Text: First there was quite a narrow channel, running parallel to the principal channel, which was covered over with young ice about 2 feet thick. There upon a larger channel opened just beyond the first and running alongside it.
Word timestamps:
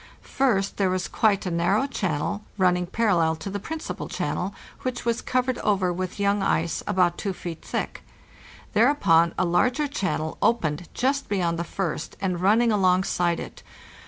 First 0.23 0.77
there 0.77 0.89
was 0.89 1.07
quite 1.07 1.45
a 1.45 1.51
narrow 1.51 1.85
channel, 1.85 2.41
running 2.57 2.87
parallel 2.87 3.35
to 3.35 3.51
the 3.51 3.59
principal 3.59 4.09
channel, 4.09 4.51
which 4.81 5.05
was 5.05 5.21
covered 5.21 5.59
over 5.59 5.93
with 5.93 6.19
young 6.19 6.41
ice 6.41 6.81
about 6.87 7.19
2 7.19 7.33
feet 7.33 7.61
thick. 7.63 8.01
There 8.73 8.89
upon 8.89 9.35
a 9.37 9.45
larger 9.45 9.87
channel 9.87 10.39
opened 10.41 10.89
just 10.95 11.29
beyond 11.29 11.59
the 11.59 11.63
first 11.63 12.17
and 12.19 12.41
running 12.41 12.71
alongside 12.71 13.39
it. 13.39 13.61